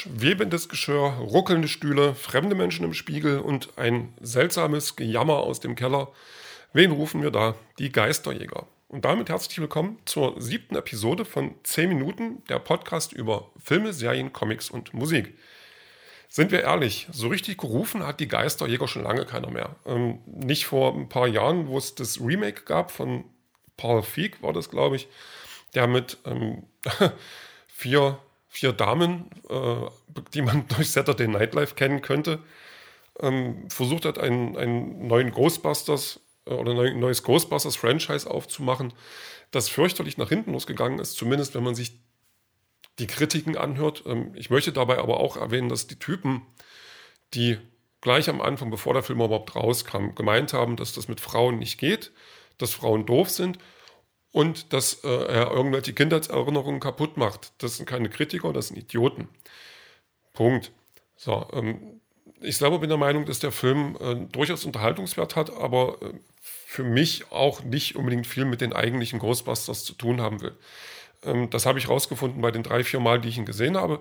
schwebendes 0.00 0.70
Geschirr, 0.70 1.18
ruckelnde 1.20 1.68
Stühle, 1.68 2.14
fremde 2.14 2.54
Menschen 2.54 2.86
im 2.86 2.94
Spiegel 2.94 3.38
und 3.40 3.76
ein 3.76 4.14
seltsames 4.20 4.96
Gejammer 4.96 5.40
aus 5.40 5.60
dem 5.60 5.74
Keller. 5.74 6.08
Wen 6.72 6.90
rufen 6.90 7.22
wir 7.22 7.30
da? 7.30 7.54
Die 7.78 7.92
Geisterjäger. 7.92 8.66
Und 8.88 9.04
damit 9.04 9.28
herzlich 9.28 9.58
willkommen 9.58 9.98
zur 10.06 10.40
siebten 10.40 10.74
Episode 10.74 11.26
von 11.26 11.54
10 11.64 11.90
Minuten, 11.90 12.42
der 12.48 12.60
Podcast 12.60 13.12
über 13.12 13.50
Filme, 13.62 13.92
Serien, 13.92 14.32
Comics 14.32 14.70
und 14.70 14.94
Musik. 14.94 15.36
Sind 16.30 16.50
wir 16.50 16.62
ehrlich, 16.62 17.06
so 17.12 17.28
richtig 17.28 17.58
gerufen 17.58 18.06
hat 18.06 18.20
die 18.20 18.28
Geisterjäger 18.28 18.88
schon 18.88 19.02
lange 19.02 19.26
keiner 19.26 19.50
mehr. 19.50 19.76
Ähm, 19.84 20.20
nicht 20.24 20.64
vor 20.64 20.94
ein 20.94 21.10
paar 21.10 21.28
Jahren, 21.28 21.66
wo 21.66 21.76
es 21.76 21.94
das 21.94 22.20
Remake 22.20 22.62
gab 22.62 22.90
von 22.90 23.24
Paul 23.76 24.02
Feig, 24.02 24.42
war 24.42 24.54
das, 24.54 24.70
glaube 24.70 24.96
ich, 24.96 25.08
der 25.74 25.86
mit 25.86 26.16
ähm, 26.24 26.62
vier 27.68 28.18
vier 28.50 28.72
Damen, 28.72 29.30
äh, 29.48 29.86
die 30.34 30.42
man 30.42 30.66
durch 30.76 30.90
Saturday 30.90 31.28
Night 31.28 31.54
Live 31.54 31.76
kennen 31.76 32.02
könnte, 32.02 32.40
ähm, 33.20 33.70
versucht 33.70 34.04
hat, 34.04 34.18
einen, 34.18 34.56
einen 34.56 35.06
neuen 35.06 35.30
Ghostbusters 35.30 36.20
äh, 36.46 36.50
oder 36.50 36.72
ein 36.72 36.98
neues 36.98 37.22
Ghostbusters-Franchise 37.22 38.28
aufzumachen, 38.28 38.92
das 39.52 39.68
fürchterlich 39.68 40.18
nach 40.18 40.28
hinten 40.28 40.52
losgegangen 40.52 40.98
ist, 40.98 41.14
zumindest 41.14 41.54
wenn 41.54 41.62
man 41.62 41.74
sich 41.74 41.98
die 42.98 43.06
Kritiken 43.06 43.56
anhört. 43.56 44.02
Ähm, 44.04 44.32
ich 44.34 44.50
möchte 44.50 44.72
dabei 44.72 44.98
aber 44.98 45.20
auch 45.20 45.36
erwähnen, 45.36 45.68
dass 45.68 45.86
die 45.86 45.98
Typen, 45.98 46.42
die 47.34 47.56
gleich 48.00 48.28
am 48.28 48.40
Anfang, 48.40 48.70
bevor 48.70 48.94
der 48.94 49.04
Film 49.04 49.20
überhaupt 49.20 49.54
rauskam, 49.54 50.14
gemeint 50.16 50.52
haben, 50.52 50.76
dass 50.76 50.92
das 50.92 51.06
mit 51.06 51.20
Frauen 51.20 51.58
nicht 51.58 51.78
geht, 51.78 52.10
dass 52.58 52.72
Frauen 52.72 53.06
doof 53.06 53.30
sind 53.30 53.58
und 54.32 54.72
dass 54.72 55.04
äh, 55.04 55.08
er 55.08 55.50
irgendwelche 55.50 55.92
Kindheitserinnerungen 55.92 56.80
kaputt 56.80 57.16
macht. 57.16 57.52
Das 57.58 57.76
sind 57.76 57.86
keine 57.86 58.08
Kritiker, 58.08 58.52
das 58.52 58.68
sind 58.68 58.76
Idioten. 58.76 59.28
Punkt. 60.32 60.72
So, 61.16 61.46
ähm, 61.52 62.00
ich 62.40 62.56
selber 62.56 62.78
bin 62.78 62.88
der 62.88 62.98
Meinung, 62.98 63.26
dass 63.26 63.38
der 63.40 63.52
Film 63.52 63.96
äh, 64.00 64.14
durchaus 64.32 64.64
Unterhaltungswert 64.64 65.36
hat, 65.36 65.50
aber 65.50 66.00
äh, 66.00 66.12
für 66.40 66.84
mich 66.84 67.30
auch 67.32 67.62
nicht 67.62 67.96
unbedingt 67.96 68.26
viel 68.26 68.44
mit 68.44 68.60
den 68.60 68.72
eigentlichen 68.72 69.18
Ghostbusters 69.18 69.84
zu 69.84 69.94
tun 69.94 70.20
haben 70.20 70.40
will. 70.40 70.56
Ähm, 71.24 71.50
das 71.50 71.66
habe 71.66 71.78
ich 71.78 71.88
rausgefunden 71.88 72.40
bei 72.40 72.50
den 72.50 72.62
drei, 72.62 72.84
vier 72.84 73.00
Mal, 73.00 73.20
die 73.20 73.28
ich 73.28 73.38
ihn 73.38 73.44
gesehen 73.44 73.76
habe. 73.76 74.00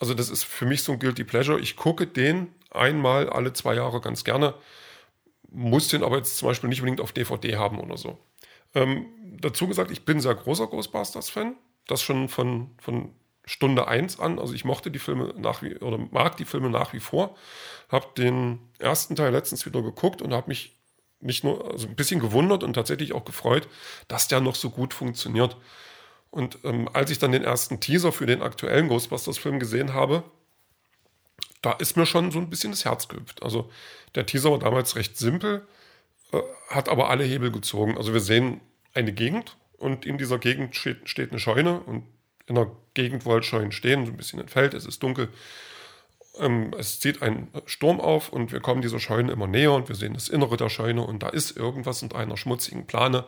Also 0.00 0.14
das 0.14 0.28
ist 0.28 0.44
für 0.44 0.66
mich 0.66 0.82
so 0.82 0.92
ein 0.92 0.98
Guilty 0.98 1.24
Pleasure. 1.24 1.58
Ich 1.60 1.76
gucke 1.76 2.06
den 2.06 2.48
einmal 2.70 3.30
alle 3.30 3.52
zwei 3.52 3.74
Jahre 3.74 4.00
ganz 4.00 4.24
gerne, 4.24 4.54
muss 5.50 5.88
den 5.88 6.02
aber 6.02 6.18
jetzt 6.18 6.36
zum 6.36 6.48
Beispiel 6.48 6.68
nicht 6.68 6.80
unbedingt 6.80 7.00
auf 7.00 7.12
DVD 7.12 7.56
haben 7.56 7.80
oder 7.80 7.96
so. 7.96 8.18
Ähm, 8.74 9.06
dazu 9.40 9.66
gesagt, 9.68 9.90
ich 9.90 10.04
bin 10.04 10.20
sehr 10.20 10.34
großer 10.34 10.66
Ghostbusters-Fan. 10.66 11.56
Das 11.86 12.02
schon 12.02 12.28
von, 12.28 12.70
von 12.80 13.12
Stunde 13.44 13.88
1 13.88 14.20
an. 14.20 14.38
Also 14.38 14.54
ich 14.54 14.64
mochte 14.64 14.90
die 14.90 14.98
Filme 14.98 15.34
nach 15.36 15.62
wie 15.62 15.76
oder 15.76 15.98
mag 15.98 16.36
die 16.36 16.44
Filme 16.44 16.70
nach 16.70 16.92
wie 16.92 17.00
vor. 17.00 17.36
Habe 17.88 18.06
den 18.16 18.58
ersten 18.78 19.16
Teil 19.16 19.32
letztens 19.32 19.64
wieder 19.64 19.82
geguckt 19.82 20.20
und 20.20 20.32
habe 20.34 20.48
mich 20.48 20.76
nicht 21.20 21.44
nur 21.44 21.72
also 21.72 21.88
ein 21.88 21.96
bisschen 21.96 22.20
gewundert 22.20 22.62
und 22.62 22.74
tatsächlich 22.74 23.12
auch 23.12 23.24
gefreut, 23.24 23.66
dass 24.06 24.28
der 24.28 24.40
noch 24.40 24.54
so 24.54 24.70
gut 24.70 24.94
funktioniert. 24.94 25.56
Und 26.30 26.58
ähm, 26.64 26.88
als 26.92 27.10
ich 27.10 27.18
dann 27.18 27.32
den 27.32 27.42
ersten 27.42 27.80
Teaser 27.80 28.12
für 28.12 28.26
den 28.26 28.42
aktuellen 28.42 28.88
Ghostbusters-Film 28.88 29.58
gesehen 29.58 29.94
habe, 29.94 30.22
da 31.62 31.72
ist 31.72 31.96
mir 31.96 32.06
schon 32.06 32.30
so 32.30 32.38
ein 32.38 32.50
bisschen 32.50 32.70
das 32.70 32.84
Herz 32.84 33.08
gehüpft. 33.08 33.42
Also 33.42 33.70
der 34.14 34.26
Teaser 34.26 34.50
war 34.50 34.58
damals 34.58 34.94
recht 34.94 35.16
simpel. 35.16 35.66
Äh, 36.32 36.40
hat 36.68 36.88
aber 36.88 37.10
alle 37.10 37.24
Hebel 37.24 37.50
gezogen. 37.50 37.96
Also 37.96 38.12
wir 38.12 38.20
sehen 38.20 38.60
eine 38.94 39.12
Gegend 39.12 39.56
und 39.78 40.04
in 40.04 40.18
dieser 40.18 40.38
Gegend 40.38 40.76
steht, 40.76 41.08
steht 41.08 41.30
eine 41.30 41.40
Scheune 41.40 41.80
und 41.80 42.04
in 42.46 42.54
der 42.54 42.70
Gegend, 42.94 43.24
wo 43.24 43.32
halt 43.32 43.44
Scheunen 43.44 43.72
stehen, 43.72 44.06
so 44.06 44.12
ein 44.12 44.16
bisschen 44.16 44.46
Feld, 44.48 44.74
es 44.74 44.86
ist 44.86 45.02
dunkel. 45.02 45.28
Ähm, 46.38 46.74
es 46.78 47.00
zieht 47.00 47.22
ein 47.22 47.48
Sturm 47.66 48.00
auf 48.00 48.30
und 48.30 48.52
wir 48.52 48.60
kommen 48.60 48.82
dieser 48.82 49.00
Scheune 49.00 49.32
immer 49.32 49.46
näher 49.46 49.72
und 49.72 49.88
wir 49.88 49.96
sehen 49.96 50.14
das 50.14 50.28
Innere 50.28 50.56
der 50.56 50.68
Scheune 50.68 51.02
und 51.02 51.22
da 51.22 51.28
ist 51.28 51.56
irgendwas 51.56 52.02
in 52.02 52.12
einer 52.12 52.36
schmutzigen 52.36 52.86
Plane. 52.86 53.24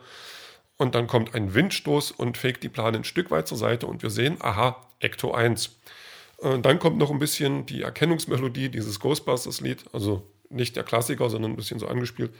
Und 0.77 0.95
dann 0.95 1.05
kommt 1.05 1.35
ein 1.35 1.53
Windstoß 1.53 2.11
und 2.11 2.37
fegt 2.37 2.63
die 2.63 2.69
Plane 2.69 2.97
ein 2.97 3.03
Stück 3.03 3.29
weit 3.29 3.47
zur 3.47 3.57
Seite 3.57 3.85
und 3.85 4.01
wir 4.01 4.09
sehen, 4.09 4.37
aha, 4.39 4.87
Ecto 4.99 5.31
1. 5.31 5.77
Und 6.37 6.65
dann 6.65 6.79
kommt 6.79 6.97
noch 6.97 7.11
ein 7.11 7.19
bisschen 7.19 7.67
die 7.67 7.83
Erkennungsmelodie 7.83 8.69
dieses 8.69 8.99
Ghostbusters-Lied, 8.99 9.85
also 9.93 10.27
nicht 10.49 10.75
der 10.75 10.83
Klassiker, 10.83 11.29
sondern 11.29 11.51
ein 11.51 11.55
bisschen 11.55 11.77
so 11.77 11.87
angespielt 11.87 12.31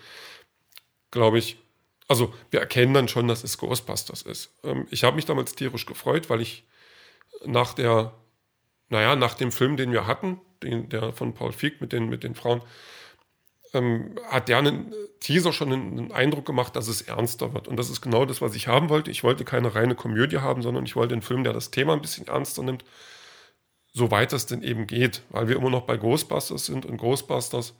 glaube 1.11 1.37
ich, 1.37 1.57
also 2.07 2.33
wir 2.49 2.59
erkennen 2.59 2.93
dann 2.93 3.07
schon, 3.07 3.27
dass 3.27 3.43
es 3.43 3.57
Ghostbusters 3.57 4.21
ist. 4.23 4.53
Ähm, 4.63 4.87
ich 4.89 5.03
habe 5.03 5.15
mich 5.15 5.25
damals 5.25 5.53
tierisch 5.53 5.85
gefreut, 5.85 6.29
weil 6.29 6.41
ich 6.41 6.65
nach 7.45 7.73
der, 7.73 8.13
naja, 8.89 9.15
nach 9.15 9.35
dem 9.35 9.51
Film, 9.51 9.77
den 9.77 9.91
wir 9.91 10.07
hatten, 10.07 10.41
den, 10.63 10.89
der 10.89 11.13
von 11.13 11.33
Paul 11.33 11.53
Feig 11.53 11.79
mit 11.79 11.93
den, 11.93 12.09
mit 12.09 12.23
den 12.23 12.35
Frauen, 12.35 12.61
ähm, 13.73 14.15
hat 14.27 14.49
der 14.49 14.57
einen 14.57 14.93
Teaser 15.19 15.53
schon 15.53 15.71
einen, 15.71 16.11
Eindruck 16.11 16.45
gemacht, 16.45 16.75
dass 16.75 16.87
es 16.87 17.01
ernster 17.01 17.53
wird. 17.53 17.67
Und 17.67 17.77
das 17.77 17.89
ist 17.89 18.01
genau 18.01 18.25
das, 18.25 18.41
was 18.41 18.55
ich 18.55 18.67
haben 18.67 18.89
wollte. 18.89 19.11
Ich 19.11 19.23
wollte 19.23 19.45
keine 19.45 19.73
reine 19.75 19.95
Komödie 19.95 20.39
haben, 20.39 20.61
sondern 20.61 20.85
ich 20.85 20.95
wollte 20.95 21.13
einen 21.13 21.21
Film, 21.21 21.43
der 21.43 21.53
das 21.53 21.71
Thema 21.71 21.93
ein 21.93 22.01
bisschen 22.01 22.27
ernster 22.27 22.63
nimmt, 22.63 22.83
soweit 23.93 24.33
es 24.33 24.45
denn 24.45 24.63
eben 24.63 24.87
geht, 24.87 25.21
weil 25.29 25.47
wir 25.47 25.55
immer 25.55 25.69
noch 25.69 25.83
bei 25.83 25.97
Ghostbusters 25.97 26.65
sind 26.65 26.85
und 26.85 26.97
Ghostbusters 26.97 27.73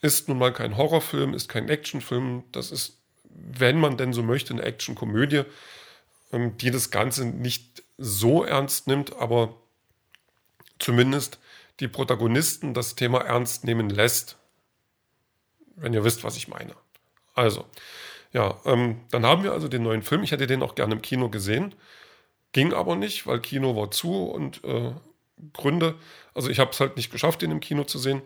ist 0.00 0.28
nun 0.28 0.38
mal 0.38 0.52
kein 0.52 0.76
Horrorfilm, 0.76 1.34
ist 1.34 1.48
kein 1.48 1.68
Actionfilm. 1.68 2.44
Das 2.52 2.70
ist, 2.70 2.98
wenn 3.24 3.78
man 3.78 3.96
denn 3.96 4.12
so 4.12 4.22
möchte, 4.22 4.52
eine 4.52 4.62
Actionkomödie, 4.62 5.42
ähm, 6.32 6.56
die 6.58 6.70
das 6.70 6.90
Ganze 6.90 7.24
nicht 7.24 7.82
so 7.98 8.44
ernst 8.44 8.86
nimmt, 8.86 9.16
aber 9.16 9.54
zumindest 10.78 11.38
die 11.80 11.88
Protagonisten 11.88 12.74
das 12.74 12.94
Thema 12.94 13.20
ernst 13.20 13.64
nehmen 13.64 13.90
lässt. 13.90 14.36
Wenn 15.76 15.94
ihr 15.94 16.04
wisst, 16.04 16.24
was 16.24 16.36
ich 16.36 16.48
meine. 16.48 16.74
Also, 17.34 17.64
ja, 18.32 18.60
ähm, 18.64 19.00
dann 19.10 19.24
haben 19.24 19.42
wir 19.42 19.52
also 19.52 19.68
den 19.68 19.82
neuen 19.82 20.02
Film. 20.02 20.22
Ich 20.22 20.32
hätte 20.32 20.46
den 20.46 20.62
auch 20.62 20.74
gerne 20.74 20.94
im 20.94 21.02
Kino 21.02 21.30
gesehen. 21.30 21.74
Ging 22.52 22.72
aber 22.72 22.96
nicht, 22.96 23.26
weil 23.26 23.40
Kino 23.40 23.76
war 23.76 23.90
zu 23.90 24.24
und 24.24 24.62
äh, 24.64 24.92
Gründe. 25.52 25.94
Also 26.34 26.50
ich 26.50 26.58
habe 26.58 26.70
es 26.70 26.80
halt 26.80 26.96
nicht 26.96 27.10
geschafft, 27.10 27.42
den 27.42 27.50
im 27.50 27.60
Kino 27.60 27.84
zu 27.84 27.98
sehen. 27.98 28.22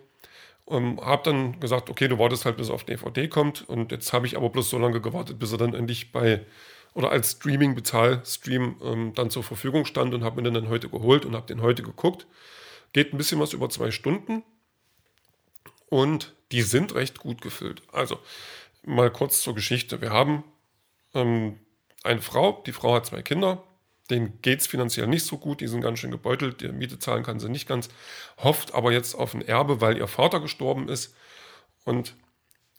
Ähm, 0.68 1.00
habe 1.00 1.22
dann 1.24 1.60
gesagt, 1.60 1.90
okay, 1.90 2.08
du 2.08 2.18
wartest 2.18 2.44
halt, 2.44 2.56
bis 2.56 2.68
er 2.68 2.74
auf 2.74 2.84
DVD 2.84 3.28
kommt. 3.28 3.68
Und 3.68 3.92
jetzt 3.92 4.12
habe 4.12 4.26
ich 4.26 4.36
aber 4.36 4.50
bloß 4.50 4.70
so 4.70 4.78
lange 4.78 5.00
gewartet, 5.00 5.38
bis 5.38 5.52
er 5.52 5.58
dann 5.58 5.74
endlich 5.74 6.12
bei 6.12 6.44
oder 6.94 7.10
als 7.10 7.32
Streaming-Bezahlstream 7.32 8.76
ähm, 8.82 9.12
dann 9.14 9.30
zur 9.30 9.42
Verfügung 9.42 9.84
stand 9.84 10.14
und 10.14 10.24
habe 10.24 10.36
mir 10.36 10.44
den 10.44 10.54
dann 10.54 10.68
heute 10.68 10.88
geholt 10.88 11.24
und 11.24 11.34
habe 11.34 11.46
den 11.46 11.60
heute 11.60 11.82
geguckt. 11.82 12.26
Geht 12.92 13.12
ein 13.12 13.18
bisschen 13.18 13.40
was 13.40 13.52
über 13.52 13.68
zwei 13.68 13.90
Stunden 13.90 14.44
und 15.88 16.34
die 16.52 16.62
sind 16.62 16.94
recht 16.94 17.18
gut 17.18 17.42
gefüllt. 17.42 17.82
Also 17.92 18.18
mal 18.84 19.10
kurz 19.10 19.42
zur 19.42 19.54
Geschichte. 19.54 20.00
Wir 20.00 20.10
haben 20.10 20.44
ähm, 21.14 21.58
eine 22.04 22.22
Frau, 22.22 22.62
die 22.64 22.72
Frau 22.72 22.94
hat 22.94 23.06
zwei 23.06 23.22
Kinder, 23.22 23.64
denen 24.10 24.40
geht 24.42 24.60
es 24.60 24.66
finanziell 24.66 25.06
nicht 25.06 25.24
so 25.24 25.38
gut, 25.38 25.60
die 25.60 25.66
sind 25.66 25.80
ganz 25.80 25.98
schön 25.98 26.10
gebeutelt, 26.10 26.60
die 26.60 26.68
Miete 26.68 26.98
zahlen 26.98 27.22
kann 27.22 27.40
sie 27.40 27.48
nicht 27.48 27.66
ganz, 27.66 27.88
hofft 28.38 28.74
aber 28.74 28.92
jetzt 28.92 29.14
auf 29.14 29.34
ein 29.34 29.42
Erbe, 29.42 29.80
weil 29.80 29.96
ihr 29.96 30.08
Vater 30.08 30.40
gestorben 30.40 30.88
ist. 30.88 31.14
Und 31.84 32.14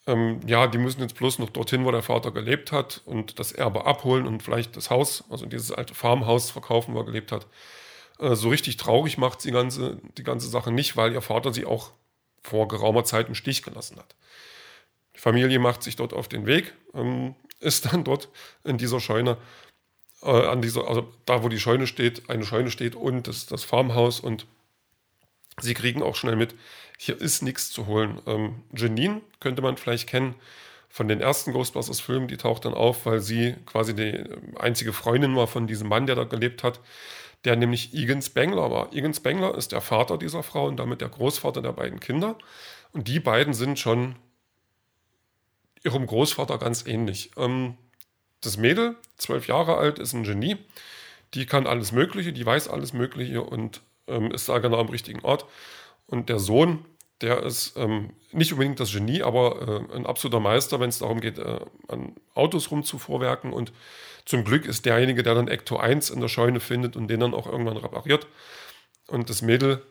ähm, 0.07 0.39
ja, 0.45 0.67
die 0.67 0.77
müssen 0.77 1.01
jetzt 1.01 1.15
bloß 1.15 1.39
noch 1.39 1.49
dorthin, 1.49 1.83
wo 1.85 1.91
der 1.91 2.03
Vater 2.03 2.31
gelebt 2.31 2.71
hat 2.71 3.01
und 3.05 3.39
das 3.39 3.51
Erbe 3.51 3.85
abholen 3.85 4.27
und 4.27 4.43
vielleicht 4.43 4.77
das 4.77 4.89
Haus, 4.91 5.23
also 5.29 5.45
dieses 5.47 5.71
alte 5.71 5.95
Farmhaus 5.95 6.51
verkaufen, 6.51 6.93
wo 6.93 6.99
er 6.99 7.05
gelebt 7.05 7.31
hat. 7.31 7.47
Äh, 8.19 8.35
so 8.35 8.49
richtig 8.49 8.77
traurig 8.77 9.17
macht 9.17 9.43
die 9.43 9.51
ganze, 9.51 9.99
die 10.17 10.23
ganze 10.23 10.47
Sache 10.47 10.71
nicht, 10.71 10.95
weil 10.95 11.13
ihr 11.13 11.21
Vater 11.21 11.53
sie 11.53 11.65
auch 11.65 11.91
vor 12.43 12.67
geraumer 12.67 13.03
Zeit 13.03 13.27
im 13.27 13.35
Stich 13.35 13.63
gelassen 13.63 13.97
hat. 13.97 14.15
Die 15.15 15.19
Familie 15.19 15.57
macht 15.57 15.81
sich 15.81 15.95
dort 15.95 16.13
auf 16.13 16.27
den 16.27 16.45
Weg, 16.45 16.73
ähm, 16.93 17.35
ist 17.59 17.91
dann 17.91 18.03
dort 18.03 18.29
in 18.63 18.77
dieser 18.77 18.99
Scheune 18.99 19.37
äh, 20.25 20.47
an 20.47 20.61
dieser, 20.61 20.87
also 20.87 21.11
da, 21.25 21.43
wo 21.43 21.49
die 21.49 21.59
Scheune 21.59 21.87
steht, 21.87 22.29
eine 22.29 22.45
Scheune 22.45 22.71
steht 22.71 22.95
und 22.95 23.27
das, 23.27 23.45
das 23.45 23.63
Farmhaus 23.63 24.19
und 24.19 24.45
sie 25.61 25.73
kriegen 25.73 26.01
auch 26.01 26.15
schnell 26.15 26.35
mit, 26.35 26.55
hier 26.97 27.19
ist 27.19 27.41
nichts 27.41 27.71
zu 27.71 27.87
holen. 27.87 28.21
Ähm, 28.25 28.63
Janine 28.75 29.21
könnte 29.39 29.61
man 29.61 29.77
vielleicht 29.77 30.07
kennen 30.07 30.35
von 30.89 31.07
den 31.07 31.19
ersten 31.21 31.51
Ghostbusters-Filmen, 31.51 32.27
die 32.27 32.37
taucht 32.37 32.65
dann 32.65 32.73
auf, 32.73 33.05
weil 33.05 33.19
sie 33.19 33.55
quasi 33.65 33.93
die 33.93 34.11
ähm, 34.11 34.57
einzige 34.57 34.93
Freundin 34.93 35.35
war 35.35 35.47
von 35.47 35.67
diesem 35.67 35.89
Mann, 35.89 36.07
der 36.07 36.15
da 36.15 36.23
gelebt 36.23 36.63
hat, 36.63 36.79
der 37.43 37.55
nämlich 37.55 37.93
Egan 37.93 38.21
Spengler 38.21 38.71
war. 38.71 38.93
Egan 38.93 39.13
Spengler 39.13 39.55
ist 39.55 39.71
der 39.71 39.81
Vater 39.81 40.17
dieser 40.17 40.41
Frau 40.41 40.67
und 40.67 40.77
damit 40.77 41.01
der 41.01 41.09
Großvater 41.09 41.61
der 41.61 41.73
beiden 41.73 41.99
Kinder. 41.99 42.37
Und 42.91 43.07
die 43.07 43.19
beiden 43.19 43.53
sind 43.53 43.77
schon 43.77 44.15
ihrem 45.83 46.07
Großvater 46.07 46.57
ganz 46.57 46.87
ähnlich. 46.87 47.31
Ähm, 47.37 47.77
das 48.45 48.57
Mädel, 48.57 48.95
zwölf 49.17 49.47
Jahre 49.47 49.77
alt, 49.77 49.99
ist 49.99 50.13
ein 50.13 50.23
Genie. 50.23 50.57
Die 51.33 51.45
kann 51.45 51.67
alles 51.67 51.91
Mögliche, 51.91 52.33
die 52.33 52.45
weiß 52.45 52.67
alles 52.67 52.93
Mögliche 52.93 53.41
und 53.41 53.81
ähm, 54.07 54.31
ist 54.31 54.47
da 54.49 54.59
genau 54.59 54.79
am 54.79 54.89
richtigen 54.89 55.21
Ort. 55.21 55.45
Und 56.07 56.29
der 56.29 56.39
Sohn, 56.39 56.85
der 57.21 57.43
ist 57.43 57.75
ähm, 57.77 58.11
nicht 58.31 58.53
unbedingt 58.53 58.79
das 58.79 58.91
Genie, 58.91 59.23
aber 59.23 59.85
äh, 59.91 59.95
ein 59.95 60.05
absoluter 60.05 60.39
Meister, 60.39 60.79
wenn 60.79 60.89
es 60.89 60.99
darum 60.99 61.21
geht, 61.21 61.39
äh, 61.39 61.59
an 61.87 62.15
Autos 62.33 62.71
rumzuvorwerken. 62.71 63.51
Und 63.51 63.73
zum 64.25 64.43
Glück 64.43 64.65
ist 64.65 64.85
derjenige, 64.85 65.23
der 65.23 65.35
dann 65.35 65.47
Ecto 65.47 65.77
1 65.77 66.09
in 66.09 66.21
der 66.21 66.27
Scheune 66.27 66.59
findet 66.59 66.95
und 66.95 67.07
den 67.07 67.19
dann 67.19 67.33
auch 67.33 67.47
irgendwann 67.47 67.77
repariert. 67.77 68.27
Und 69.07 69.29
das 69.29 69.41
Mädel 69.41 69.81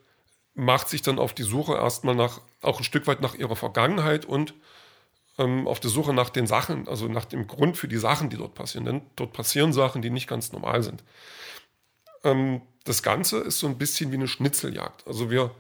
macht 0.55 0.89
sich 0.89 1.03
dann 1.03 1.19
auf 1.19 1.35
die 1.35 1.43
Suche 1.43 1.75
erstmal 1.75 2.15
nach, 2.15 2.41
auch 2.63 2.79
ein 2.79 2.85
Stück 2.85 3.07
weit 3.07 3.21
nach 3.21 3.35
ihrer 3.35 3.57
Vergangenheit 3.57 4.25
und 4.25 4.55
ähm, 5.39 5.67
auf 5.67 5.81
der 5.81 5.91
Suche 5.91 6.13
nach 6.13 6.31
den 6.31 6.47
Sachen, 6.47 6.89
also 6.89 7.09
nach 7.09 7.25
dem 7.25 7.47
Grund 7.47 7.77
für 7.77 7.89
die 7.89 7.97
Sachen, 7.97 8.31
die 8.31 8.37
dort 8.37 8.55
passieren. 8.55 8.85
Denn 8.85 9.03
dort 9.17 9.33
passieren 9.33 9.73
Sachen, 9.73 10.03
die 10.03 10.11
nicht 10.11 10.29
ganz 10.29 10.53
normal 10.53 10.83
sind. 10.83 11.03
Ähm, 12.23 12.63
das 12.85 13.03
Ganze 13.03 13.39
ist 13.39 13.59
so 13.59 13.67
ein 13.67 13.79
bisschen 13.79 14.13
wie 14.13 14.17
eine 14.17 14.29
Schnitzeljagd. 14.29 15.07
Also 15.07 15.31
wir, 15.31 15.51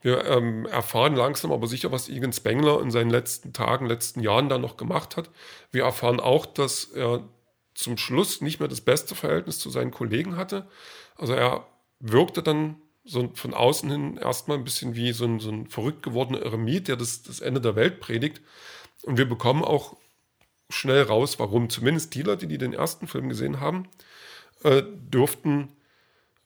wir 0.00 0.24
ähm, 0.24 0.66
erfahren 0.66 1.14
langsam 1.14 1.52
aber 1.52 1.66
sicher, 1.66 1.92
was 1.92 2.08
Egan 2.08 2.32
Spengler 2.32 2.80
in 2.80 2.90
seinen 2.90 3.10
letzten 3.10 3.52
Tagen, 3.52 3.86
letzten 3.86 4.20
Jahren 4.20 4.48
da 4.48 4.58
noch 4.58 4.76
gemacht 4.76 5.16
hat. 5.16 5.30
Wir 5.70 5.84
erfahren 5.84 6.20
auch, 6.20 6.46
dass 6.46 6.84
er 6.84 7.22
zum 7.74 7.98
Schluss 7.98 8.40
nicht 8.40 8.60
mehr 8.60 8.68
das 8.68 8.80
beste 8.80 9.14
Verhältnis 9.14 9.58
zu 9.58 9.70
seinen 9.70 9.90
Kollegen 9.90 10.36
hatte. 10.36 10.66
Also 11.16 11.34
er 11.34 11.66
wirkte 12.00 12.42
dann 12.42 12.76
so 13.04 13.30
von 13.34 13.54
außen 13.54 13.90
hin 13.90 14.16
erstmal 14.16 14.58
ein 14.58 14.64
bisschen 14.64 14.94
wie 14.94 15.12
so 15.12 15.24
ein, 15.24 15.40
so 15.40 15.50
ein 15.50 15.66
verrückt 15.66 16.02
gewordener 16.02 16.40
Eremit, 16.40 16.88
der 16.88 16.96
das, 16.96 17.22
das 17.22 17.40
Ende 17.40 17.60
der 17.60 17.76
Welt 17.76 18.00
predigt. 18.00 18.40
Und 19.02 19.18
wir 19.18 19.28
bekommen 19.28 19.64
auch 19.64 19.96
schnell 20.70 21.02
raus, 21.02 21.38
warum. 21.38 21.70
Zumindest 21.70 22.14
die 22.14 22.22
Leute, 22.22 22.46
die 22.46 22.58
den 22.58 22.72
ersten 22.72 23.06
Film 23.06 23.28
gesehen 23.28 23.60
haben, 23.60 23.88
äh, 24.62 24.82
dürften 24.82 25.68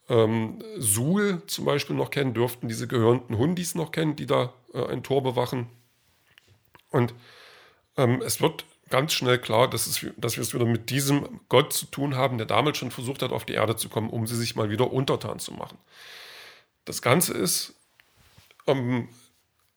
ähm, 0.09 0.63
Suhl 0.79 1.43
zum 1.47 1.65
Beispiel 1.65 1.97
noch 1.97 2.11
kennen, 2.11 2.35
dürften 2.35 2.69
diese 2.69 2.87
gehörnten 2.87 3.39
Hundis 3.39 3.75
noch 3.75 3.93
kennen, 3.93 4.17
die 4.17 4.27
da 4.27 4.53
äh, 4.73 4.87
ein 4.87 5.03
Tor 5.03 5.23
bewachen. 5.23 5.69
Und 6.91 7.15
ähm, 7.97 8.23
es 8.25 8.41
wird 8.41 8.65
ganz 8.89 9.13
schnell 9.13 9.39
klar, 9.39 9.69
dass, 9.69 9.87
es, 9.87 10.07
dass 10.17 10.37
wir 10.37 10.43
es 10.43 10.55
wieder 10.55 10.65
mit 10.65 10.91
diesem 10.91 11.41
Gott 11.49 11.73
zu 11.73 11.87
tun 11.87 12.15
haben, 12.15 12.39
der 12.39 12.47
damals 12.47 12.79
schon 12.79 12.91
versucht 12.91 13.23
hat, 13.23 13.33
auf 13.33 13.45
die 13.45 13.55
Erde 13.55 13.77
zu 13.77 13.89
kommen, 13.89 14.11
um 14.11 14.27
sie 14.27 14.37
sich 14.37 14.55
mal 14.55 14.71
wieder 14.71 14.93
untertan 14.93 15.39
zu 15.39 15.53
machen. 15.53 15.79
Das 16.85 17.03
Ganze 17.03 17.35
ist 17.35 17.75
ähm, 18.67 19.09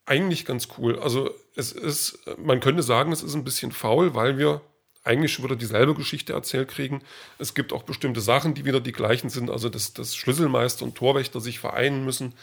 eigentlich 0.09 0.44
ganz 0.44 0.69
cool. 0.77 1.00
Also 1.00 1.29
es 1.56 1.71
ist, 1.71 2.19
man 2.38 2.59
könnte 2.59 2.81
sagen, 2.81 3.11
es 3.11 3.21
ist 3.21 3.35
ein 3.35 3.44
bisschen 3.44 3.71
faul, 3.71 4.15
weil 4.15 4.38
wir 4.38 4.61
eigentlich 5.03 5.31
schon 5.31 5.45
wieder 5.45 5.56
dieselbe 5.56 5.94
Geschichte 5.94 6.33
erzählt 6.33 6.67
kriegen. 6.69 7.01
Es 7.38 7.53
gibt 7.53 7.71
auch 7.71 7.83
bestimmte 7.83 8.19
Sachen, 8.19 8.56
die 8.56 8.65
wieder 8.65 8.81
die 8.81 8.91
gleichen 8.91 9.29
sind. 9.29 9.51
Also 9.51 9.69
dass, 9.69 9.94
dass 9.94 10.15
Schlüsselmeister 10.15 10.83
und 10.83 10.95
Torwächter 10.95 11.39
sich 11.39 11.59
vereinen 11.59 12.06
müssen. 12.06 12.33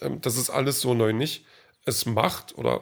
Ähm, 0.00 0.20
das 0.22 0.36
ist 0.36 0.50
alles 0.50 0.80
so 0.80 0.94
neu 0.94 1.12
nicht. 1.12 1.44
Es 1.84 2.06
macht 2.06 2.56
oder 2.56 2.80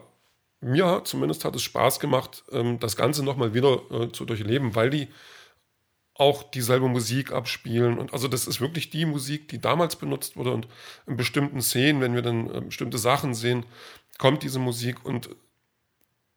mir 0.61 1.03
zumindest 1.05 1.45
hat 1.45 1.57
es 1.57 1.63
Spaß 1.63 2.01
gemacht, 2.01 2.45
ähm, 2.53 2.79
das 2.79 2.97
Ganze 2.97 3.25
nochmal 3.25 3.55
wieder 3.55 3.83
äh, 3.91 4.13
zu 4.13 4.25
durchleben, 4.25 4.75
weil 4.75 4.91
die 4.91 5.09
auch 6.19 6.43
dieselbe 6.43 6.89
Musik 6.89 7.33
abspielen. 7.33 7.99
Und 7.99 8.13
also 8.13 8.29
das 8.29 8.47
ist 8.47 8.61
wirklich 8.61 8.91
die 8.91 9.05
Musik, 9.05 9.49
die 9.49 9.61
damals 9.61 9.97
benutzt 9.97 10.37
wurde. 10.37 10.53
Und 10.53 10.67
in 11.07 11.17
bestimmten 11.17 11.61
Szenen, 11.61 12.01
wenn 12.01 12.15
wir 12.15 12.23
dann 12.23 12.53
äh, 12.55 12.61
bestimmte 12.63 12.99
Sachen 12.99 13.35
sehen, 13.35 13.67
kommt 14.19 14.43
diese 14.43 14.59
Musik 14.59 15.05
und 15.05 15.31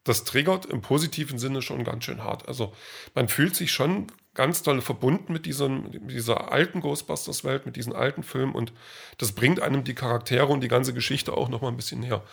das 0.04 0.24
triggert 0.24 0.66
im 0.66 0.82
positiven 0.82 1.38
Sinne 1.38 1.62
schon 1.62 1.84
ganz 1.84 2.06
schön 2.06 2.24
hart. 2.24 2.48
Also 2.48 2.74
man 3.14 3.28
fühlt 3.28 3.56
sich 3.56 3.72
schon 3.72 4.08
ganz 4.34 4.64
doll 4.64 4.82
verbunden 4.82 5.34
mit, 5.34 5.46
diesem, 5.46 5.84
mit 5.84 6.12
dieser 6.12 6.52
alten 6.52 6.82
Ghostbusters-Welt, 6.82 7.66
mit 7.66 7.76
diesen 7.76 7.94
alten 7.94 8.24
Filmen 8.24 8.56
und 8.56 8.72
das 9.18 9.34
bringt 9.34 9.60
einem 9.62 9.84
die 9.84 9.96
Charaktere 9.96 10.48
und 10.48 10.62
die 10.62 10.68
ganze 10.68 10.94
Geschichte 10.94 11.34
auch 11.34 11.50
noch 11.50 11.62
mal 11.62 11.68
ein 11.68 11.76
bisschen 11.76 12.00
näher. 12.00 12.24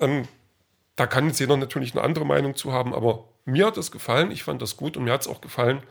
Ähm, 0.00 0.26
da 0.96 1.06
kann 1.06 1.26
jetzt 1.28 1.40
jeder 1.40 1.56
natürlich 1.56 1.92
eine 1.92 2.02
andere 2.02 2.26
Meinung 2.26 2.56
zu 2.56 2.72
haben, 2.72 2.94
aber 2.94 3.28
mir 3.44 3.66
hat 3.66 3.76
es 3.76 3.90
gefallen, 3.90 4.30
ich 4.30 4.42
fand 4.42 4.60
das 4.60 4.76
gut 4.76 4.96
und 4.96 5.04
mir 5.04 5.12
hat 5.12 5.22
es 5.22 5.28
auch 5.28 5.40
gefallen, 5.40 5.82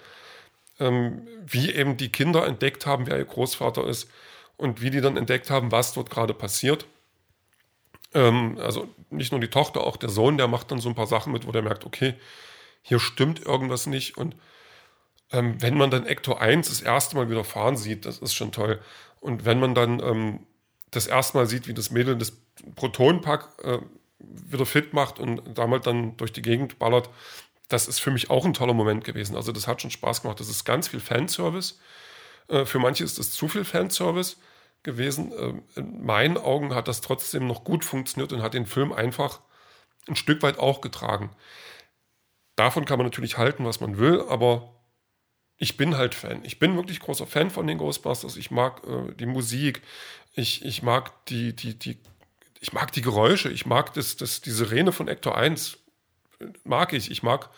ähm, 0.79 1.27
wie 1.45 1.71
eben 1.71 1.97
die 1.97 2.11
Kinder 2.11 2.45
entdeckt 2.45 2.85
haben, 2.85 3.07
wer 3.07 3.17
ihr 3.17 3.25
Großvater 3.25 3.87
ist 3.87 4.09
und 4.57 4.81
wie 4.81 4.89
die 4.89 5.01
dann 5.01 5.17
entdeckt 5.17 5.49
haben, 5.49 5.71
was 5.71 5.93
dort 5.93 6.09
gerade 6.09 6.33
passiert. 6.33 6.85
Ähm, 8.13 8.57
also 8.59 8.87
nicht 9.09 9.31
nur 9.31 9.41
die 9.41 9.49
Tochter, 9.49 9.81
auch 9.81 9.97
der 9.97 10.09
Sohn, 10.09 10.37
der 10.37 10.47
macht 10.47 10.71
dann 10.71 10.79
so 10.79 10.89
ein 10.89 10.95
paar 10.95 11.07
Sachen 11.07 11.33
mit, 11.33 11.47
wo 11.47 11.51
der 11.51 11.61
merkt, 11.61 11.85
okay, 11.85 12.15
hier 12.81 12.99
stimmt 12.99 13.45
irgendwas 13.45 13.87
nicht. 13.87 14.17
Und 14.17 14.35
ähm, 15.31 15.61
wenn 15.61 15.77
man 15.77 15.89
dann 15.89 16.05
Ecto 16.05 16.35
1 16.35 16.69
das 16.69 16.81
erste 16.81 17.15
Mal 17.15 17.29
wieder 17.29 17.43
fahren 17.43 17.77
sieht, 17.77 18.05
das 18.05 18.19
ist 18.19 18.33
schon 18.33 18.51
toll. 18.51 18.79
Und 19.19 19.45
wenn 19.45 19.59
man 19.59 19.73
dann 19.73 19.99
ähm, 19.99 20.45
das 20.91 21.07
erste 21.07 21.37
Mal 21.37 21.47
sieht, 21.47 21.67
wie 21.67 21.73
das 21.73 21.91
Mädel 21.91 22.17
das 22.17 22.37
Protonenpack 22.75 23.49
äh, 23.63 23.79
wieder 24.19 24.65
fit 24.65 24.93
macht 24.93 25.19
und 25.19 25.41
damit 25.57 25.87
dann 25.87 26.17
durch 26.17 26.31
die 26.31 26.41
Gegend 26.41 26.77
ballert, 26.77 27.09
das 27.67 27.87
ist 27.87 27.99
für 27.99 28.11
mich 28.11 28.29
auch 28.29 28.45
ein 28.45 28.53
toller 28.53 28.73
Moment 28.73 29.03
gewesen. 29.03 29.35
Also 29.35 29.51
das 29.51 29.67
hat 29.67 29.81
schon 29.81 29.89
Spaß 29.91 30.21
gemacht. 30.21 30.39
Das 30.39 30.49
ist 30.49 30.65
ganz 30.65 30.87
viel 30.87 30.99
Fanservice. 30.99 31.79
Äh, 32.47 32.65
für 32.65 32.79
manche 32.79 33.03
ist 33.03 33.17
das 33.17 33.31
zu 33.31 33.47
viel 33.47 33.65
Fanservice 33.65 34.37
gewesen. 34.83 35.31
Ähm, 35.37 35.63
in 35.75 36.05
meinen 36.05 36.37
Augen 36.37 36.75
hat 36.75 36.87
das 36.87 37.01
trotzdem 37.01 37.47
noch 37.47 37.63
gut 37.63 37.85
funktioniert 37.85 38.33
und 38.33 38.41
hat 38.41 38.53
den 38.53 38.65
Film 38.65 38.91
einfach 38.91 39.41
ein 40.07 40.15
Stück 40.15 40.41
weit 40.43 40.59
auch 40.59 40.81
getragen. 40.81 41.31
Davon 42.55 42.85
kann 42.85 42.97
man 42.97 43.07
natürlich 43.07 43.37
halten, 43.37 43.65
was 43.65 43.79
man 43.79 43.97
will, 43.97 44.21
aber 44.29 44.73
ich 45.57 45.77
bin 45.77 45.97
halt 45.97 46.13
Fan. 46.13 46.43
Ich 46.43 46.59
bin 46.59 46.75
wirklich 46.75 46.99
großer 46.99 47.25
Fan 47.25 47.49
von 47.49 47.67
den 47.67 47.77
Ghostbusters. 47.77 48.37
Ich 48.37 48.51
mag 48.51 48.81
äh, 48.85 49.13
die 49.13 49.25
Musik, 49.25 49.81
ich, 50.33 50.65
ich 50.65 50.83
mag 50.83 51.25
die, 51.27 51.55
die, 51.55 51.77
die, 51.77 51.97
ich 52.59 52.73
mag 52.73 52.91
die 52.91 53.01
Geräusche, 53.01 53.49
ich 53.49 53.65
mag 53.65 53.93
das, 53.93 54.17
das, 54.17 54.41
die 54.41 54.51
Sirene 54.51 54.91
von 54.91 55.07
Ector 55.07 55.37
1. 55.37 55.77
Mag 56.63 56.93
ich. 56.93 57.09
Ich 57.09 57.23
mag, 57.23 57.49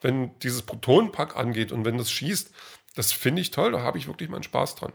wenn 0.00 0.38
dieses 0.40 0.62
Protonenpack 0.62 1.36
angeht 1.36 1.72
und 1.72 1.84
wenn 1.84 1.98
das 1.98 2.10
schießt, 2.10 2.50
das 2.94 3.12
finde 3.12 3.42
ich 3.42 3.50
toll, 3.50 3.72
da 3.72 3.80
habe 3.82 3.98
ich 3.98 4.08
wirklich 4.08 4.28
meinen 4.28 4.42
Spaß 4.42 4.74
dran. 4.74 4.92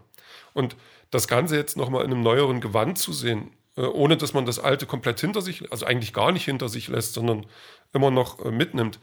Und 0.53 0.75
das 1.12 1.27
Ganze 1.27 1.56
jetzt 1.56 1.77
nochmal 1.77 2.03
in 2.03 2.12
einem 2.12 2.21
neueren 2.21 2.62
Gewand 2.62 2.97
zu 2.97 3.13
sehen, 3.13 3.51
äh, 3.77 3.81
ohne 3.81 4.18
dass 4.18 4.33
man 4.33 4.45
das 4.45 4.59
alte 4.59 4.86
komplett 4.86 5.19
hinter 5.19 5.42
sich, 5.42 5.71
also 5.71 5.86
eigentlich 5.86 6.13
gar 6.13 6.31
nicht 6.31 6.45
hinter 6.45 6.69
sich 6.69 6.88
lässt, 6.88 7.13
sondern 7.13 7.45
immer 7.94 8.12
noch 8.12 8.44
äh, 8.44 8.51
mitnimmt. 8.51 9.00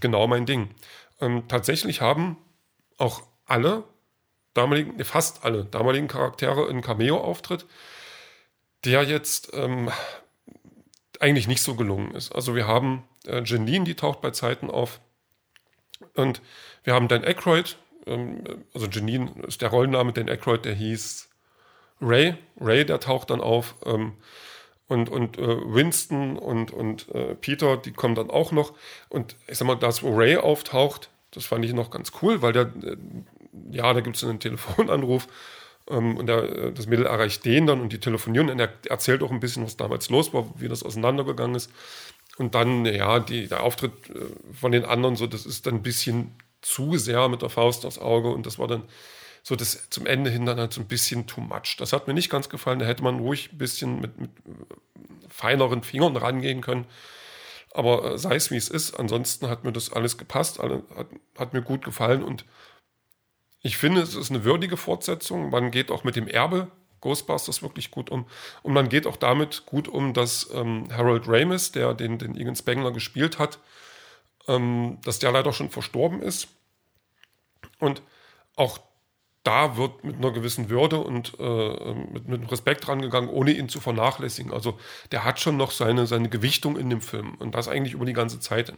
Genau 0.00 0.26
mein 0.26 0.46
Ding. 0.46 0.70
Ähm, 1.20 1.48
tatsächlich 1.48 2.00
haben 2.00 2.36
auch 2.98 3.22
alle 3.46 3.84
damaligen, 4.54 5.02
fast 5.04 5.44
alle 5.44 5.64
damaligen 5.64 6.08
Charaktere 6.08 6.68
einen 6.68 6.82
Cameo-Auftritt, 6.82 7.66
der 8.84 9.04
jetzt 9.04 9.50
ähm, 9.54 9.90
eigentlich 11.20 11.48
nicht 11.48 11.62
so 11.62 11.74
gelungen 11.74 12.12
ist. 12.12 12.32
Also 12.32 12.54
wir 12.54 12.66
haben 12.66 13.04
äh, 13.26 13.42
Janine, 13.44 13.84
die 13.84 13.94
taucht 13.94 14.20
bei 14.20 14.30
Zeiten 14.30 14.70
auf. 14.70 15.00
Und 16.14 16.40
wir 16.84 16.94
haben 16.94 17.08
Dan 17.08 17.24
Aykroyd, 17.24 17.76
ähm, 18.06 18.44
also 18.72 18.86
Janine 18.86 19.30
ist 19.46 19.62
der 19.62 19.70
Rollenname, 19.70 20.12
Dan 20.12 20.28
Aykroyd, 20.28 20.64
der 20.64 20.74
hieß 20.74 21.28
Ray. 22.00 22.34
Ray, 22.60 22.84
der 22.84 23.00
taucht 23.00 23.30
dann 23.30 23.40
auf. 23.40 23.74
Ähm, 23.84 24.12
und, 24.86 25.08
und 25.08 25.38
äh, 25.38 25.74
Winston 25.74 26.38
und, 26.38 26.70
und 26.70 27.08
äh, 27.14 27.34
Peter, 27.34 27.76
die 27.76 27.92
kommen 27.92 28.14
dann 28.14 28.30
auch 28.30 28.52
noch. 28.52 28.74
Und 29.08 29.36
ich 29.46 29.58
sag 29.58 29.66
mal, 29.66 29.76
das, 29.76 30.02
wo 30.02 30.14
Ray 30.14 30.36
auftaucht, 30.36 31.08
das 31.30 31.46
fand 31.46 31.64
ich 31.64 31.72
noch 31.72 31.90
ganz 31.90 32.12
cool, 32.22 32.42
weil 32.42 32.52
der, 32.52 32.64
äh, 32.82 32.96
ja, 33.70 33.92
da 33.92 34.00
gibt 34.00 34.16
es 34.16 34.24
einen 34.24 34.40
Telefonanruf 34.40 35.26
ähm, 35.88 36.16
und 36.16 36.26
der, 36.26 36.70
das 36.70 36.86
Mädel 36.86 37.06
erreicht 37.06 37.44
den 37.44 37.66
dann 37.66 37.80
und 37.80 37.92
die 37.92 38.00
telefonieren 38.00 38.50
und 38.50 38.60
er 38.60 38.72
erzählt 38.88 39.22
auch 39.22 39.30
ein 39.30 39.40
bisschen, 39.40 39.64
was 39.64 39.76
damals 39.76 40.10
los 40.10 40.34
war, 40.34 40.48
wie 40.56 40.68
das 40.68 40.82
auseinandergegangen 40.82 41.56
ist. 41.56 41.70
Und 42.36 42.54
dann, 42.54 42.84
ja, 42.84 43.20
die, 43.20 43.46
der 43.46 43.62
Auftritt 43.62 43.92
äh, 44.10 44.26
von 44.52 44.72
den 44.72 44.84
anderen, 44.84 45.16
so, 45.16 45.26
das 45.26 45.46
ist 45.46 45.66
dann 45.66 45.76
ein 45.76 45.82
bisschen 45.82 46.34
zu 46.62 46.96
sehr 46.96 47.28
mit 47.28 47.42
der 47.42 47.50
Faust 47.50 47.84
aufs 47.86 47.98
Auge 47.98 48.30
und 48.30 48.46
das 48.46 48.58
war 48.58 48.66
dann 48.66 48.84
so 49.42 49.54
das 49.54 49.90
zum 49.90 50.06
Ende 50.06 50.30
hin 50.30 50.46
dann 50.46 50.58
halt 50.58 50.72
so 50.72 50.80
ein 50.80 50.88
bisschen 50.88 51.26
too 51.26 51.42
much. 51.42 51.76
Das 51.78 51.92
hat 51.92 52.08
mir 52.08 52.14
nicht 52.14 52.30
ganz 52.30 52.48
gefallen. 52.48 52.78
Da 52.78 52.86
hätte 52.86 53.02
man 53.02 53.18
ruhig 53.18 53.52
ein 53.52 53.58
bisschen 53.58 54.00
mit, 54.00 54.18
mit 54.18 54.30
feineren 55.28 55.82
Fingern 55.82 56.16
rangehen 56.16 56.62
können. 56.62 56.86
Aber 57.72 58.14
äh, 58.14 58.18
sei 58.18 58.36
es 58.36 58.50
wie 58.50 58.56
es 58.56 58.68
ist, 58.68 58.94
ansonsten 58.94 59.48
hat 59.48 59.64
mir 59.64 59.72
das 59.72 59.92
alles 59.92 60.16
gepasst, 60.16 60.60
alle, 60.60 60.84
hat, 60.96 61.08
hat 61.38 61.52
mir 61.52 61.62
gut 61.62 61.84
gefallen 61.84 62.22
und 62.22 62.46
ich 63.60 63.78
finde, 63.78 64.02
es 64.02 64.14
ist 64.14 64.30
eine 64.30 64.44
würdige 64.44 64.76
Fortsetzung. 64.76 65.50
Man 65.50 65.70
geht 65.70 65.90
auch 65.90 66.04
mit 66.04 66.16
dem 66.16 66.28
Erbe 66.28 66.70
Ghostbusters 67.04 67.62
wirklich 67.62 67.90
gut 67.90 68.10
um. 68.10 68.26
Und 68.62 68.72
man 68.72 68.88
geht 68.88 69.06
auch 69.06 69.16
damit 69.16 69.66
gut 69.66 69.86
um, 69.86 70.14
dass 70.14 70.50
ähm, 70.52 70.88
Harold 70.90 71.28
Ramis, 71.28 71.70
der 71.70 71.94
den, 71.94 72.18
den 72.18 72.36
Egan 72.36 72.56
Spengler 72.56 72.90
gespielt 72.90 73.38
hat, 73.38 73.58
ähm, 74.48 74.98
dass 75.04 75.18
der 75.18 75.30
leider 75.30 75.52
schon 75.52 75.70
verstorben 75.70 76.22
ist. 76.22 76.48
Und 77.78 78.02
auch 78.56 78.78
da 79.42 79.76
wird 79.76 80.02
mit 80.04 80.16
einer 80.16 80.32
gewissen 80.32 80.70
Würde 80.70 80.98
und 80.98 81.38
äh, 81.38 81.94
mit, 82.12 82.26
mit 82.26 82.50
Respekt 82.50 82.88
rangegangen, 82.88 83.28
ohne 83.28 83.52
ihn 83.52 83.68
zu 83.68 83.78
vernachlässigen. 83.78 84.52
Also 84.52 84.78
der 85.12 85.24
hat 85.24 85.38
schon 85.38 85.58
noch 85.58 85.70
seine, 85.70 86.06
seine 86.06 86.30
Gewichtung 86.30 86.78
in 86.78 86.88
dem 86.88 87.02
Film 87.02 87.34
und 87.34 87.54
das 87.54 87.68
eigentlich 87.68 87.92
über 87.92 88.06
die 88.06 88.14
ganze 88.14 88.40
Zeit. 88.40 88.72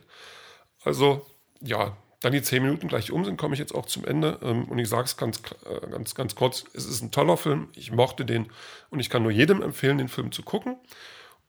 Also 0.83 1.25
ja, 1.61 1.97
dann 2.21 2.33
die 2.33 2.43
zehn 2.43 2.63
Minuten 2.63 2.89
gleich 2.89 3.11
um 3.11 3.25
sind, 3.25 3.37
komme 3.37 3.55
ich 3.55 3.61
jetzt 3.61 3.75
auch 3.75 3.87
zum 3.87 4.05
Ende. 4.05 4.39
Ähm, 4.43 4.65
und 4.65 4.79
ich 4.79 4.89
sage 4.89 5.05
es 5.05 5.17
ganz, 5.17 5.41
äh, 5.65 5.87
ganz, 5.89 6.15
ganz 6.15 6.35
kurz, 6.35 6.65
es 6.73 6.87
ist 6.87 7.03
ein 7.03 7.11
toller 7.11 7.37
Film, 7.37 7.69
ich 7.75 7.93
mochte 7.93 8.25
den 8.25 8.51
und 8.91 9.01
ich 9.01 9.11
kann 9.11 9.23
nur 9.23 9.33
jedem 9.33 9.63
empfehlen, 9.63 9.99
den 9.99 10.09
Film 10.09 10.33
zu 10.33 10.43
gucken. 10.43 10.79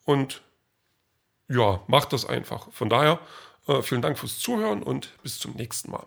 Und 0.06 0.42
ja, 1.50 1.82
macht 1.88 2.14
das 2.14 2.26
einfach. 2.26 2.72
Von 2.72 2.90
daher, 2.90 3.20
äh, 3.68 3.82
vielen 3.82 4.02
Dank 4.02 4.18
fürs 4.20 4.40
Zuhören 4.40 4.84
und 4.84 5.14
bis 5.24 5.40
zum 5.40 5.54
nächsten 5.54 5.92
Mal. 5.92 6.06